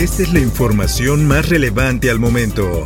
Esta 0.00 0.22
es 0.22 0.32
la 0.32 0.40
información 0.40 1.28
más 1.28 1.50
relevante 1.50 2.10
al 2.10 2.18
momento. 2.18 2.84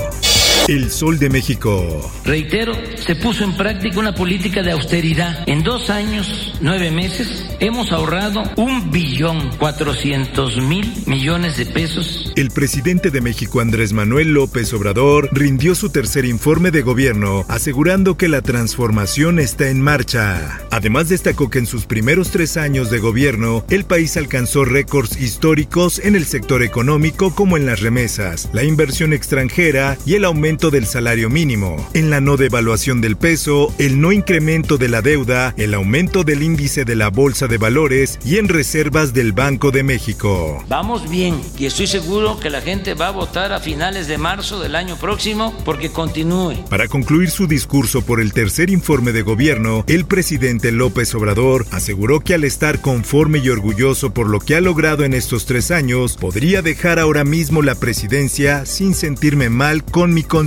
El 0.67 0.91
Sol 0.91 1.19
de 1.19 1.29
México. 1.29 2.11
Reitero, 2.25 2.73
se 2.97 3.15
puso 3.17 3.45
en 3.45 3.55
práctica 3.55 3.99
una 3.99 4.15
política 4.15 4.63
de 4.63 4.73
austeridad. 4.73 5.47
En 5.47 5.63
dos 5.63 5.91
años, 5.91 6.55
nueve 6.63 6.91
meses, 6.91 7.55
hemos 7.61 7.93
ahorrado 7.93 8.43
un 8.57 8.91
billón 8.91 9.51
cuatrocientos 9.59 10.57
mil 10.57 10.91
millones 11.05 11.59
de 11.59 11.67
pesos. 11.67 12.33
El 12.35 12.51
presidente 12.51 13.11
de 13.11 13.21
México, 13.21 13.61
Andrés 13.61 13.93
Manuel 13.93 14.33
López 14.33 14.73
Obrador, 14.73 15.29
rindió 15.33 15.75
su 15.75 15.91
tercer 15.91 16.25
informe 16.25 16.71
de 16.71 16.81
gobierno, 16.81 17.45
asegurando 17.49 18.17
que 18.17 18.29
la 18.29 18.41
transformación 18.41 19.41
está 19.41 19.69
en 19.69 19.83
marcha. 19.83 20.63
Además, 20.71 21.11
destacó 21.11 21.51
que 21.51 21.59
en 21.59 21.67
sus 21.67 21.85
primeros 21.85 22.31
tres 22.31 22.57
años 22.57 22.91
de 22.91 23.01
gobierno, 23.01 23.67
el 23.69 23.85
país 23.85 24.17
alcanzó 24.17 24.65
récords 24.65 25.21
históricos 25.21 25.99
en 25.99 26.17
el 26.17 26.25
sector 26.25 26.63
económico 26.63 27.35
como 27.35 27.59
en 27.59 27.67
las 27.67 27.81
remesas, 27.81 28.49
la 28.55 28.65
inversión 28.65 29.13
extranjera 29.13 29.99
y 30.07 30.15
el 30.15 30.25
aumento 30.25 30.54
del 30.55 30.87
salario 30.87 31.29
mínimo, 31.29 31.77
en 31.95 32.11
la 32.11 32.21
no 32.21 32.37
devaluación 32.37 33.01
del 33.01 33.17
peso, 33.17 33.75
el 33.79 34.01
no 34.01 34.13
incremento 34.13 34.79
de 34.79 34.89
la 34.89 35.03
deuda, 35.03 35.53
el 35.57 35.75
aumento 35.75 36.23
del 36.23 36.43
índice 36.43 36.85
de 36.85 36.95
la 36.95 37.11
Bolsa 37.11 37.49
de 37.49 37.59
Valores 37.59 38.21
y 38.25 38.39
en 38.39 38.49
reservas 38.49 39.13
del 39.13 39.33
Banco 39.33 39.73
de 39.73 39.83
México. 39.83 40.65
Vamos 40.69 41.11
bien 41.11 41.41
y 41.59 41.67
estoy 41.67 41.89
seguro 41.89 42.39
que 42.39 42.51
la 42.51 42.61
gente 42.61 42.95
va 42.95 43.09
a 43.09 43.11
votar 43.11 43.53
a 43.53 43.59
finales 43.59 44.07
de 44.07 44.17
marzo 44.17 44.61
del 44.61 44.77
año 44.77 44.97
próximo 44.97 45.55
porque 45.65 45.91
continúe. 45.91 46.65
Para 46.71 46.87
concluir 46.87 47.31
su 47.31 47.49
discurso 47.49 48.03
por 48.03 48.21
el 48.21 48.33
tercer 48.33 48.71
informe 48.71 49.13
de 49.13 49.23
gobierno, 49.23 49.85
el 49.89 50.07
presidente 50.07 50.71
López 50.71 51.15
Obrador 51.17 51.67
aseguró 51.73 52.21
que 52.21 52.35
al 52.35 52.45
estar 52.45 52.81
conforme 52.81 53.41
y 53.41 53.49
orgulloso 53.49 54.15
por 54.15 54.29
lo 54.29 54.39
que 54.39 54.55
ha 54.55 54.61
logrado 54.61 55.05
en 55.05 55.15
estos 55.15 55.47
tres 55.47 55.73
años, 55.73 56.17
podría 56.17 56.63
dejar 56.63 57.01
ahora 57.01 57.25
mismo 57.25 57.61
la 57.61 57.75
presidencia 57.75 58.65
sin 58.67 58.95
sentirme 58.95 59.49
mal 59.51 59.85
con 59.85 60.15
mi 60.15 60.23
conciencia, 60.23 60.44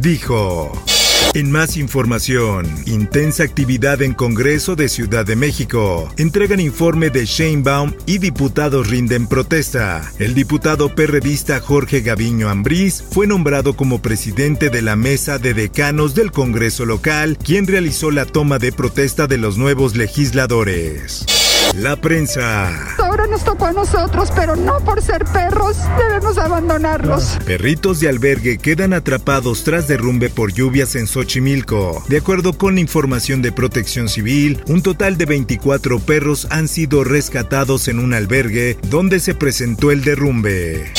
dijo. 0.00 0.72
En 1.34 1.50
más 1.50 1.78
información, 1.78 2.66
intensa 2.84 3.42
actividad 3.42 4.02
en 4.02 4.12
Congreso 4.12 4.76
de 4.76 4.90
Ciudad 4.90 5.24
de 5.24 5.34
México. 5.34 6.12
Entregan 6.18 6.60
informe 6.60 7.08
de 7.08 7.24
Sheinbaum 7.24 7.94
y 8.04 8.18
diputados 8.18 8.90
rinden 8.90 9.26
protesta. 9.26 10.12
El 10.18 10.34
diputado 10.34 10.94
perredista 10.94 11.60
Jorge 11.60 12.02
Gaviño 12.02 12.50
Ambrís 12.50 13.02
fue 13.10 13.26
nombrado 13.26 13.74
como 13.76 14.02
presidente 14.02 14.68
de 14.68 14.82
la 14.82 14.94
mesa 14.94 15.38
de 15.38 15.54
decanos 15.54 16.14
del 16.14 16.32
Congreso 16.32 16.84
local, 16.84 17.38
quien 17.42 17.66
realizó 17.66 18.10
la 18.10 18.26
toma 18.26 18.58
de 18.58 18.72
protesta 18.72 19.26
de 19.26 19.38
los 19.38 19.56
nuevos 19.56 19.96
legisladores. 19.96 21.24
La 21.74 21.96
prensa. 21.96 22.91
Ahora 23.12 23.26
nos 23.26 23.44
tocó 23.44 23.66
a 23.66 23.72
nosotros, 23.72 24.32
pero 24.34 24.56
no 24.56 24.80
por 24.80 25.02
ser 25.02 25.26
perros 25.26 25.76
debemos 25.98 26.38
abandonarlos. 26.38 27.36
Perritos 27.44 28.00
de 28.00 28.08
albergue 28.08 28.56
quedan 28.56 28.94
atrapados 28.94 29.64
tras 29.64 29.86
derrumbe 29.86 30.30
por 30.30 30.54
lluvias 30.54 30.96
en 30.96 31.06
Xochimilco. 31.06 32.02
De 32.08 32.16
acuerdo 32.16 32.54
con 32.54 32.78
información 32.78 33.42
de 33.42 33.52
Protección 33.52 34.08
Civil, 34.08 34.62
un 34.66 34.80
total 34.80 35.18
de 35.18 35.26
24 35.26 36.00
perros 36.00 36.46
han 36.48 36.68
sido 36.68 37.04
rescatados 37.04 37.86
en 37.88 37.98
un 37.98 38.14
albergue 38.14 38.78
donde 38.88 39.20
se 39.20 39.34
presentó 39.34 39.90
el 39.90 40.02
derrumbe. 40.04 40.90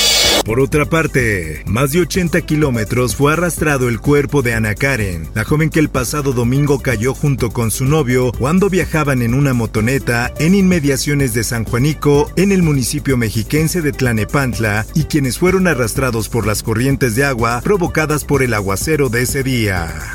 Por 0.44 0.60
otra 0.60 0.84
parte, 0.84 1.62
más 1.66 1.92
de 1.92 2.00
80 2.00 2.42
kilómetros 2.42 3.16
fue 3.16 3.32
arrastrado 3.32 3.88
el 3.88 3.98
cuerpo 3.98 4.42
de 4.42 4.52
Ana 4.52 4.74
Karen, 4.74 5.26
la 5.34 5.44
joven 5.44 5.70
que 5.70 5.80
el 5.80 5.88
pasado 5.88 6.32
domingo 6.34 6.80
cayó 6.80 7.14
junto 7.14 7.50
con 7.50 7.70
su 7.70 7.86
novio 7.86 8.30
cuando 8.38 8.68
viajaban 8.68 9.22
en 9.22 9.32
una 9.32 9.54
motoneta 9.54 10.34
en 10.38 10.54
inmediaciones 10.54 11.32
de 11.32 11.44
San 11.44 11.64
Juanico, 11.64 12.30
en 12.36 12.52
el 12.52 12.62
municipio 12.62 13.16
mexiquense 13.16 13.80
de 13.80 13.92
Tlanepantla, 13.92 14.84
y 14.94 15.04
quienes 15.04 15.38
fueron 15.38 15.66
arrastrados 15.66 16.28
por 16.28 16.46
las 16.46 16.62
corrientes 16.62 17.16
de 17.16 17.24
agua 17.24 17.62
provocadas 17.64 18.24
por 18.24 18.42
el 18.42 18.52
aguacero 18.52 19.08
de 19.08 19.22
ese 19.22 19.42
día. 19.42 20.14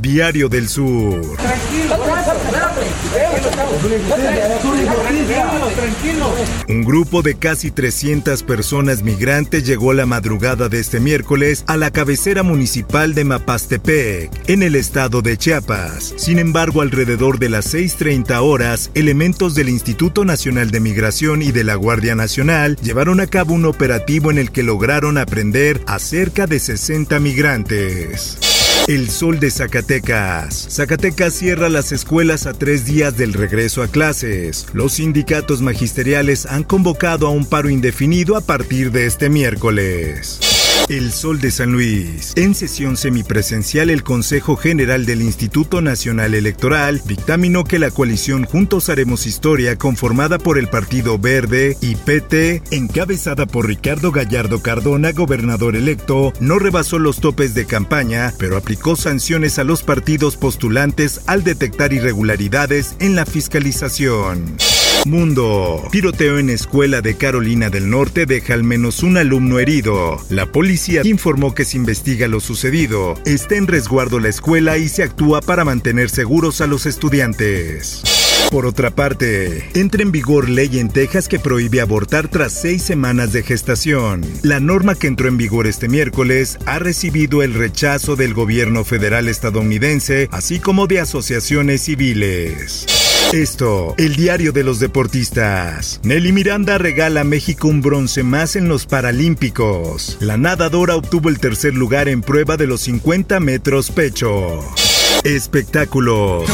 Diario 0.00 0.48
del 0.48 0.68
Sur. 0.68 1.22
Un 6.68 6.84
grupo 6.84 7.22
de 7.22 7.34
casi 7.36 7.70
300 7.70 8.42
personas 8.42 9.02
migrantes 9.02 9.64
llegó 9.64 9.92
la 9.92 10.06
madrugada 10.06 10.68
de 10.68 10.80
este 10.80 11.00
miércoles 11.00 11.64
a 11.66 11.76
la 11.76 11.90
cabecera 11.90 12.42
municipal 12.42 13.14
de 13.14 13.24
Mapastepec, 13.24 14.30
en 14.48 14.62
el 14.62 14.74
estado 14.74 15.22
de 15.22 15.36
Chiapas. 15.36 16.14
Sin 16.16 16.38
embargo, 16.38 16.80
alrededor 16.80 17.38
de 17.38 17.48
las 17.48 17.74
6.30 17.74 18.40
horas, 18.42 18.90
elementos 18.94 19.54
del 19.54 19.68
Instituto 19.68 20.24
Nacional 20.24 20.70
de 20.70 20.80
Migración 20.80 21.42
y 21.42 21.52
de 21.52 21.64
la 21.64 21.74
Guardia 21.74 22.14
Nacional 22.14 22.76
llevaron 22.82 23.20
a 23.20 23.26
cabo 23.26 23.54
un 23.54 23.64
operativo 23.64 24.30
en 24.30 24.38
el 24.38 24.50
que 24.50 24.62
lograron 24.62 25.18
aprender 25.18 25.80
a 25.86 25.98
cerca 25.98 26.46
de 26.46 26.58
60 26.58 27.18
migrantes. 27.20 28.55
El 28.88 29.10
sol 29.10 29.40
de 29.40 29.50
Zacatecas. 29.50 30.68
Zacatecas 30.70 31.34
cierra 31.34 31.68
las 31.68 31.90
escuelas 31.90 32.46
a 32.46 32.52
tres 32.52 32.84
días 32.84 33.16
del 33.16 33.32
regreso 33.32 33.82
a 33.82 33.88
clases. 33.88 34.66
Los 34.72 34.94
sindicatos 34.94 35.60
magisteriales 35.60 36.46
han 36.46 36.62
convocado 36.62 37.26
a 37.26 37.30
un 37.30 37.46
paro 37.46 37.68
indefinido 37.68 38.36
a 38.36 38.40
partir 38.40 38.92
de 38.92 39.06
este 39.06 39.28
miércoles. 39.28 40.55
El 40.88 41.12
Sol 41.12 41.40
de 41.40 41.50
San 41.50 41.72
Luis. 41.72 42.32
En 42.36 42.54
sesión 42.54 42.96
semipresencial, 42.96 43.90
el 43.90 44.04
Consejo 44.04 44.56
General 44.56 45.04
del 45.04 45.22
Instituto 45.22 45.80
Nacional 45.80 46.34
Electoral 46.34 47.02
dictaminó 47.04 47.64
que 47.64 47.78
la 47.78 47.90
coalición 47.90 48.44
Juntos 48.44 48.88
Haremos 48.88 49.26
Historia, 49.26 49.76
conformada 49.76 50.38
por 50.38 50.58
el 50.58 50.68
Partido 50.68 51.18
Verde 51.18 51.76
y 51.80 51.96
PT, 51.96 52.62
encabezada 52.70 53.46
por 53.46 53.66
Ricardo 53.66 54.12
Gallardo 54.12 54.62
Cardona, 54.62 55.10
gobernador 55.12 55.74
electo, 55.74 56.32
no 56.38 56.58
rebasó 56.58 56.98
los 56.98 57.20
topes 57.20 57.54
de 57.54 57.66
campaña, 57.66 58.32
pero 58.38 58.56
aplicó 58.56 58.94
sanciones 58.94 59.58
a 59.58 59.64
los 59.64 59.82
partidos 59.82 60.36
postulantes 60.36 61.22
al 61.26 61.42
detectar 61.42 61.92
irregularidades 61.92 62.96
en 63.00 63.16
la 63.16 63.26
fiscalización. 63.26 64.56
Mundo. 65.04 65.86
Tiroteo 65.90 66.38
en 66.38 66.50
escuela 66.50 67.00
de 67.00 67.16
Carolina 67.16 67.70
del 67.70 67.90
Norte 67.90 68.26
deja 68.26 68.54
al 68.54 68.64
menos 68.64 69.02
un 69.02 69.16
alumno 69.16 69.58
herido. 69.58 70.18
La 70.30 70.46
policía 70.46 71.02
informó 71.04 71.54
que 71.54 71.64
se 71.64 71.76
investiga 71.76 72.28
lo 72.28 72.40
sucedido. 72.40 73.14
Está 73.24 73.56
en 73.56 73.66
resguardo 73.66 74.18
la 74.18 74.28
escuela 74.28 74.78
y 74.78 74.88
se 74.88 75.02
actúa 75.02 75.40
para 75.40 75.64
mantener 75.64 76.10
seguros 76.10 76.60
a 76.60 76.66
los 76.66 76.86
estudiantes. 76.86 78.02
Por 78.50 78.64
otra 78.64 78.90
parte, 78.90 79.68
entra 79.74 80.02
en 80.02 80.12
vigor 80.12 80.48
ley 80.48 80.78
en 80.78 80.88
Texas 80.88 81.28
que 81.28 81.40
prohíbe 81.40 81.80
abortar 81.80 82.28
tras 82.28 82.52
seis 82.52 82.82
semanas 82.82 83.32
de 83.32 83.42
gestación. 83.42 84.22
La 84.42 84.60
norma 84.60 84.94
que 84.94 85.08
entró 85.08 85.28
en 85.28 85.36
vigor 85.36 85.66
este 85.66 85.88
miércoles 85.88 86.58
ha 86.64 86.78
recibido 86.78 87.42
el 87.42 87.54
rechazo 87.54 88.14
del 88.14 88.34
gobierno 88.34 88.84
federal 88.84 89.28
estadounidense, 89.28 90.28
así 90.30 90.60
como 90.60 90.86
de 90.86 91.00
asociaciones 91.00 91.82
civiles. 91.82 92.86
Esto, 93.32 93.94
el 93.98 94.16
diario 94.16 94.52
de 94.52 94.64
los 94.64 94.78
deportistas. 94.78 96.00
Nelly 96.04 96.32
Miranda 96.32 96.78
regala 96.78 97.22
a 97.22 97.24
México 97.24 97.68
un 97.68 97.82
bronce 97.82 98.22
más 98.22 98.56
en 98.56 98.68
los 98.68 98.86
Paralímpicos. 98.86 100.16
La 100.20 100.36
nadadora 100.36 100.96
obtuvo 100.96 101.28
el 101.28 101.38
tercer 101.38 101.74
lugar 101.74 102.08
en 102.08 102.22
prueba 102.22 102.56
de 102.56 102.66
los 102.66 102.82
50 102.82 103.40
metros 103.40 103.90
pecho. 103.90 104.60
Espectáculos. 105.24 106.44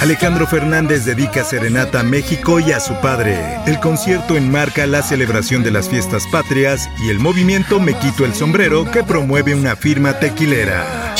Alejandro 0.00 0.46
Fernández 0.46 1.04
dedica 1.04 1.42
serenata 1.42 2.00
a 2.00 2.04
México 2.04 2.60
y 2.60 2.70
a 2.70 2.78
su 2.78 2.94
padre. 3.00 3.36
El 3.66 3.80
concierto 3.80 4.36
enmarca 4.36 4.86
la 4.86 5.02
celebración 5.02 5.64
de 5.64 5.72
las 5.72 5.88
fiestas 5.88 6.26
patrias 6.30 6.88
y 7.04 7.10
el 7.10 7.18
movimiento 7.18 7.80
Me 7.80 7.94
Quito 7.94 8.24
el 8.24 8.34
Sombrero 8.34 8.88
que 8.90 9.02
promueve 9.02 9.54
una 9.54 9.74
firma 9.74 10.20
tequilera. 10.20 11.14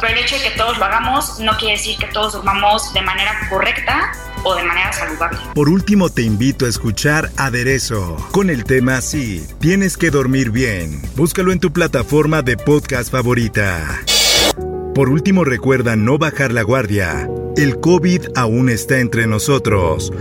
Pero 0.00 0.14
el 0.14 0.18
hecho 0.20 0.36
de 0.36 0.42
que 0.42 0.50
todos 0.50 0.78
lo 0.78 0.84
hagamos 0.84 1.38
no 1.40 1.56
quiere 1.56 1.76
decir 1.76 1.96
que 1.98 2.06
todos 2.06 2.32
durmamos 2.32 2.92
de 2.92 3.02
manera 3.02 3.32
correcta 3.48 4.12
o 4.44 4.54
de 4.54 4.64
manera 4.64 4.92
saludable. 4.92 5.38
Por 5.54 5.68
último, 5.68 6.08
te 6.08 6.22
invito 6.22 6.64
a 6.64 6.68
escuchar 6.68 7.30
Aderezo 7.36 8.16
con 8.32 8.50
el 8.50 8.64
tema 8.64 8.96
así, 8.96 9.46
tienes 9.60 9.96
que 9.96 10.10
dormir 10.10 10.50
bien. 10.50 11.02
Búscalo 11.16 11.52
en 11.52 11.60
tu 11.60 11.72
plataforma 11.72 12.42
de 12.42 12.56
podcast 12.56 13.10
favorita. 13.10 13.86
Por 14.94 15.08
último, 15.08 15.44
recuerda 15.44 15.96
no 15.96 16.18
bajar 16.18 16.52
la 16.52 16.62
guardia. 16.62 17.28
El 17.56 17.80
COVID 17.80 18.36
aún 18.36 18.68
está 18.68 18.98
entre 18.98 19.26
nosotros. 19.26 20.12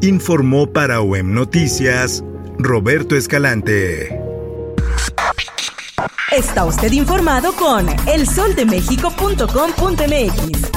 informó 0.00 0.72
para 0.72 1.00
OEM 1.00 1.32
Noticias 1.32 2.24
Roberto 2.58 3.16
Escalante. 3.16 4.31
Está 6.32 6.64
usted 6.64 6.92
informado 6.92 7.52
con 7.52 7.86
elsoldemexico.com.mx. 8.08 10.70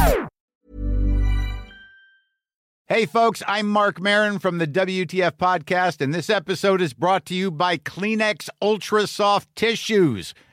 Hey, 2.88 3.06
folks, 3.06 3.42
I'm 3.48 3.70
Mark 3.70 4.02
Marin 4.02 4.38
from 4.38 4.58
the 4.58 4.68
WTF 4.68 5.38
Podcast, 5.38 6.02
and 6.02 6.14
this 6.14 6.30
episode 6.30 6.82
is 6.82 6.94
brought 6.94 7.26
to 7.28 7.34
you 7.34 7.52
by 7.52 7.78
Kleenex 7.78 8.50
Ultra 8.62 9.08
Soft 9.08 9.48
Tissues 9.56 10.34